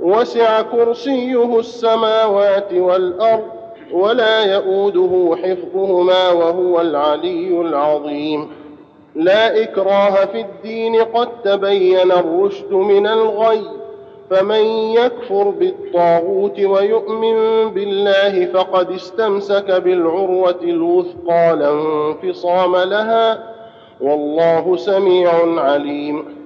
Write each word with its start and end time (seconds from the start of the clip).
وسع 0.00 0.62
كرسيه 0.62 1.58
السماوات 1.58 2.72
والأرض 2.72 3.44
ولا 3.92 4.44
يئوده 4.44 5.36
حفظهما 5.42 6.30
وهو 6.30 6.80
العلي 6.80 7.60
العظيم. 7.60 8.48
لا 9.14 9.62
إكراه 9.62 10.24
في 10.24 10.40
الدين 10.40 10.96
قد 10.96 11.28
تبين 11.44 12.12
الرشد 12.12 12.72
من 12.72 13.06
الغي 13.06 13.62
فمن 14.30 14.64
يكفر 14.92 15.42
بالطاغوت 15.42 16.60
ويؤمن 16.60 17.68
بالله 17.70 18.46
فقد 18.46 18.90
استمسك 18.90 19.70
بالعروة 19.70 20.60
الوثقى 20.62 21.56
لا 21.56 21.70
انفصام 21.70 22.76
لها 22.76 23.54
والله 24.00 24.76
سميع 24.76 25.60
عليم. 25.60 26.45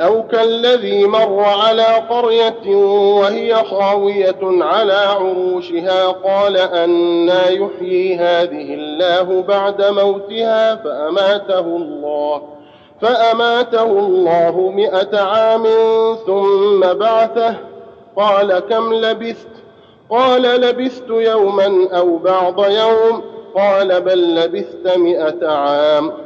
أو 0.00 0.22
كالذي 0.22 1.04
مر 1.04 1.40
على 1.40 1.84
قرية 1.84 2.76
وهي 3.16 3.54
خاوية 3.54 4.36
على 4.42 4.92
عروشها 4.92 6.06
قال 6.06 6.56
أنا 6.56 7.48
يحيي 7.48 8.16
هذه 8.16 8.74
الله 8.74 9.42
بعد 9.42 9.84
موتها 9.84 10.76
فأماته 10.76 11.60
الله 11.60 12.42
فأماته 13.00 13.82
الله 13.82 14.72
مائه 14.76 15.20
عام 15.20 15.64
ثم 16.26 16.80
بعثه. 16.80 17.54
قال 18.16 18.58
كم 18.58 18.94
لبثت؟ 18.94 19.48
قال 20.10 20.42
لبثت 20.42 21.10
يوما 21.10 21.88
أو 21.92 22.16
بعض 22.16 22.64
يوم. 22.70 23.22
قال 23.54 24.00
بل 24.00 24.34
لبثت 24.34 24.96
مائه 24.96 25.48
عام. 25.48 26.25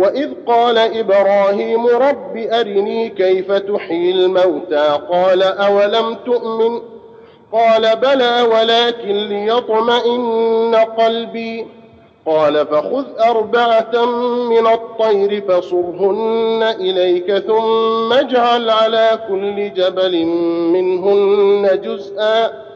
واذ 0.00 0.30
قال 0.46 0.78
إبراهيم 0.78 1.86
رب 1.86 2.36
ارني 2.36 3.08
كيف 3.08 3.52
تحيي 3.52 4.10
الموتى؟ 4.10 4.98
قال 5.10 5.42
اولم 5.42 6.14
تؤمن؟ 6.26 6.80
قال 7.52 7.96
بلى 7.96 8.42
ولكن 8.42 9.14
ليطمئن 9.14 10.74
قلبي 10.74 11.66
قال 12.26 12.66
فخذ 12.66 13.04
اربعه 13.20 14.04
من 14.48 14.66
الطير 14.66 15.42
فصرهن 15.48 16.62
اليك 16.80 17.38
ثم 17.38 18.12
اجعل 18.12 18.70
على 18.70 19.18
كل 19.28 19.74
جبل 19.74 20.24
منهن 20.72 21.80
جزءا 21.84 22.69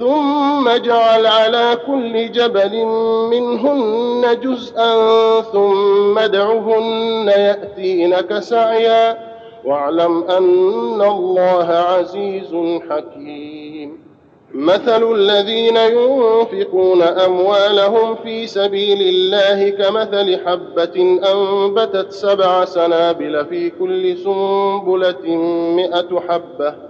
ثم 0.00 0.68
اجعل 0.68 1.26
على 1.26 1.78
كل 1.86 2.32
جبل 2.32 2.84
منهن 3.30 4.40
جزءا 4.42 4.94
ثم 5.40 6.18
ادعهن 6.18 7.28
يأتينك 7.28 8.38
سعيا 8.38 9.18
واعلم 9.64 10.24
أن 10.24 11.02
الله 11.02 11.66
عزيز 11.68 12.56
حكيم. 12.90 14.10
مثل 14.54 15.12
الذين 15.14 15.76
ينفقون 15.76 17.02
أموالهم 17.02 18.14
في 18.14 18.46
سبيل 18.46 19.02
الله 19.02 19.70
كمثل 19.70 20.46
حبة 20.46 21.20
أنبتت 21.32 22.12
سبع 22.12 22.64
سنابل 22.64 23.46
في 23.46 23.70
كل 23.70 24.16
سنبلة 24.16 25.36
مائه 25.76 26.20
حبة 26.28 26.89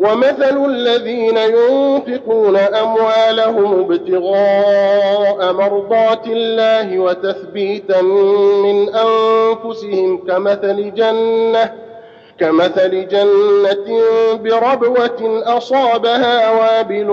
ومثل 0.00 0.64
الذين 0.66 1.36
ينفقون 1.36 2.56
أموالهم 2.56 3.80
ابتغاء 3.80 5.52
مرضات 5.52 6.26
الله 6.26 6.98
وتثبيتا 6.98 8.02
من 8.62 8.88
أنفسهم 8.94 10.24
كمثل 10.26 10.94
جنة 10.94 11.72
كمثل 12.38 13.08
جنة 13.08 14.00
بربوة 14.34 15.42
أصابها 15.56 16.50
وابل 16.50 17.08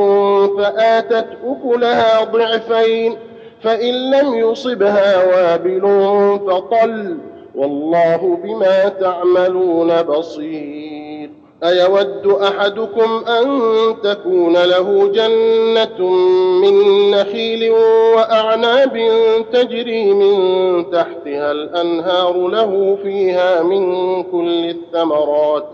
فآتت 0.58 1.28
أكلها 1.46 2.24
ضعفين 2.24 3.18
فإن 3.64 3.94
لم 4.12 4.34
يصبها 4.36 5.26
وابل 5.26 5.82
فطل 6.48 7.18
والله 7.56 8.40
بما 8.44 8.90
تعملون 8.90 10.02
بصير 10.02 11.07
أيود 11.64 12.28
أحدكم 12.28 13.24
أن 13.28 13.48
تكون 14.04 14.54
له 14.54 15.08
جنة 15.14 16.10
من 16.62 17.12
نخيل 17.12 17.72
وأعناب 18.16 19.12
تجري 19.54 20.14
من 20.14 20.92
تحتها 20.92 21.52
الأنهار 21.52 22.48
له 22.48 22.98
فيها 23.04 23.64
من 23.64 24.24
كل 24.24 24.70
الثمرات 24.70 25.66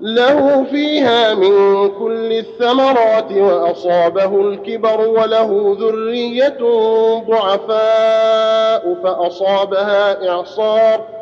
له 0.00 0.64
فيها 0.70 1.34
من 1.34 1.88
كل 1.88 2.32
الثمرات 2.32 3.32
وأصابه 3.32 4.40
الكبر 4.40 5.08
وله 5.08 5.76
ذرية 5.80 6.58
ضعفاء 7.28 8.96
فأصابها 9.04 10.28
إعصار 10.28 11.21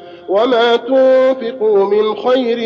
وما 0.31 0.75
تنفقوا 0.75 1.85
من 1.85 2.15
خير 2.15 2.57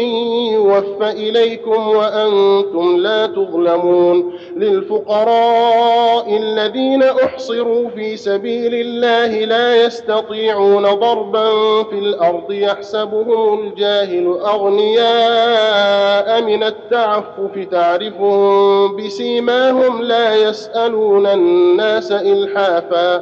يوفى 0.54 1.10
اليكم 1.12 1.88
وأنتم 1.88 2.98
لا 2.98 3.26
تظلمون 3.28 4.34
للفقراء 4.56 6.38
الذين 6.38 7.04
احصروا 7.04 7.90
في 7.90 8.18
سبيل 8.18 8.74
الله 8.76 9.46
لا 9.46 9.76
يستطيعون 9.86 10.84
ضربا 10.84 11.50
في 11.84 12.00
الأرض 12.00 12.52
يحسبهم 12.52 13.60
الجاهل 13.68 14.38
اغنياء 14.46 16.42
من 16.44 16.64
التعفف 16.64 17.68
تعرفهم 17.72 18.96
بسيماهم 18.96 20.02
لا 20.02 20.36
يسالون 20.36 21.26
الناس 21.28 22.12
الحافا 22.12 23.22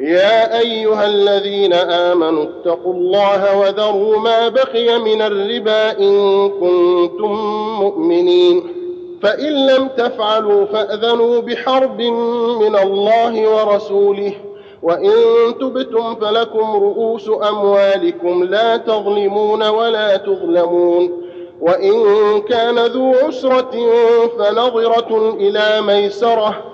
يا 0.00 0.58
أيها 0.58 1.06
الذين 1.06 1.72
آمنوا 1.72 2.44
اتقوا 2.44 2.92
الله 2.94 3.58
وذروا 3.58 4.18
ما 4.18 4.48
بقي 4.48 4.98
من 4.98 5.22
الربا 5.22 5.98
إن 5.98 6.48
كنتم 6.48 7.32
مؤمنين. 7.80 8.84
فإن 9.22 9.66
لم 9.66 9.88
تفعلوا 9.88 10.64
فأذنوا 10.64 11.40
بحرب 11.40 12.00
من 12.60 12.76
الله 12.76 13.48
ورسوله 13.48 14.32
وإن 14.82 15.12
تبتم 15.60 16.14
فلكم 16.14 16.76
رؤوس 16.76 17.30
أموالكم 17.48 18.44
لا 18.44 18.76
تظلمون 18.76 19.62
ولا 19.68 20.16
تظلمون 20.16 21.22
وإن 21.60 21.92
كان 22.40 22.78
ذو 22.78 23.14
عسرة 23.14 23.72
فنظرة 24.38 25.34
إلى 25.40 25.80
ميسرة 25.86 26.73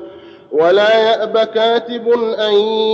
ولا 0.51 1.09
يأب 1.09 1.37
كاتب 1.37 2.09
أن 2.39 2.53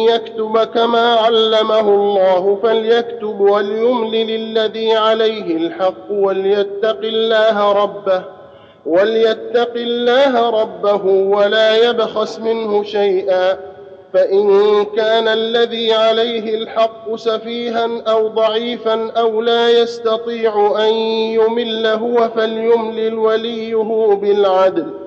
يكتب 0.10 0.58
كما 0.58 1.14
علمه 1.14 1.80
الله 1.80 2.60
فليكتب 2.64 3.40
وليملل 3.40 4.30
الذي 4.30 4.94
عليه 4.94 5.58
الحق 5.58 6.12
وليتق 6.12 7.00
الله 7.04 7.72
ربه 7.84 8.24
وليتق 8.86 9.74
الله 9.76 10.50
ربه 10.62 11.06
ولا 11.06 11.90
يبخس 11.90 12.40
منه 12.40 12.84
شيئا. 12.84 13.58
فإن 14.14 14.86
كان 14.86 15.28
الذي 15.28 15.94
عليه 15.94 16.56
الحق 16.56 17.16
سفيها 17.16 17.90
أو 18.08 18.28
ضعيفا 18.28 19.12
أو 19.12 19.42
لا 19.42 19.70
يستطيع 19.70 20.76
أن 20.80 20.94
يمل 20.94 21.88
هو 21.88 22.30
فليملل 22.36 23.14
وليه 23.14 23.76
بالعدل. 24.22 25.07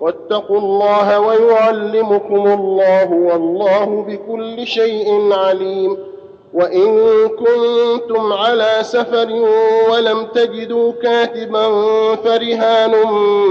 واتقوا 0.00 0.58
الله 0.58 1.20
ويعلمكم 1.20 2.46
الله 2.46 3.12
والله 3.12 4.04
بكل 4.08 4.66
شيء 4.66 5.32
عليم. 5.32 5.96
وإن 6.54 7.08
كنتم 7.28 8.32
على 8.32 8.78
سفر 8.80 9.28
ولم 9.90 10.24
تجدوا 10.24 10.92
كاتبا 11.02 11.68
فرهان 12.14 12.94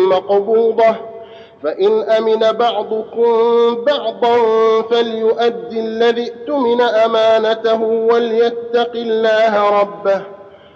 مقبوضة 0.10 0.96
فإن 1.64 2.02
أمن 2.04 2.40
بعضكم 2.40 3.26
بعضا 3.76 4.38
فليؤد 4.82 5.74
الذي 5.74 6.32
اؤتمن 6.32 6.82
أمانته 6.82 7.82
وليتق 7.84 8.92
الله 8.96 9.82
ربه. 9.82 10.22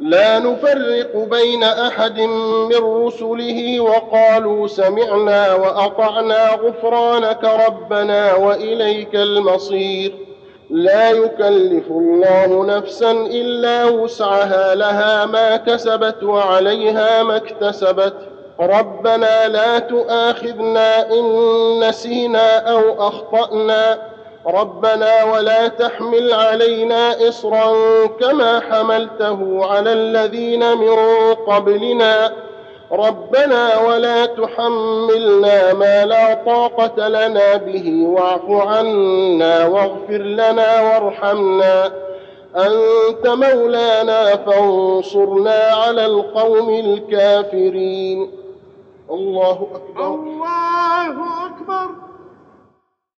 لا 0.00 0.38
نفرق 0.38 1.16
بين 1.16 1.62
أحد 1.62 2.20
من 2.70 3.04
رسله 3.06 3.80
وقالوا 3.80 4.66
سمعنا 4.66 5.54
وأطعنا 5.54 6.48
غفرانك 6.54 7.44
ربنا 7.68 8.34
وإليك 8.34 9.14
المصير. 9.14 10.14
لا 10.70 11.10
يكلف 11.10 11.86
الله 11.90 12.64
نفسا 12.64 13.10
إلا 13.10 13.84
وسعها 13.84 14.74
لها 14.74 15.26
ما 15.26 15.56
كسبت 15.56 16.22
وعليها 16.22 17.22
ما 17.22 17.36
اكتسبت. 17.36 18.14
ربنا 18.60 19.48
لا 19.48 19.78
تؤاخذنا 19.78 21.12
إن 21.12 21.88
نسينا 21.88 22.58
أو 22.58 23.08
أخطأنا. 23.08 24.09
ربنا 24.46 25.24
ولا 25.24 25.68
تحمل 25.68 26.32
علينا 26.32 27.28
اصرا 27.28 27.72
كما 28.06 28.60
حملته 28.60 29.66
على 29.66 29.92
الذين 29.92 30.78
من 30.78 30.96
قبلنا. 31.34 32.32
ربنا 32.92 33.80
ولا 33.80 34.26
تحملنا 34.26 35.72
ما 35.72 36.04
لا 36.04 36.34
طاقة 36.34 37.08
لنا 37.08 37.56
به 37.56 38.06
واعف 38.06 38.50
عنا 38.50 39.66
واغفر 39.66 40.18
لنا 40.18 40.80
وارحمنا. 40.82 41.92
أنت 42.56 43.26
مولانا 43.26 44.36
فانصرنا 44.36 45.70
على 45.72 46.06
القوم 46.06 46.70
الكافرين. 46.70 48.30
الله 49.10 49.68
أكبر. 49.74 50.06
الله 50.06 51.16
أكبر. 51.46 52.09